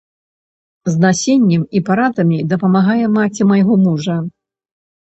[0.89, 4.23] З насеннем і парадамі дапамагае маці майго мужа.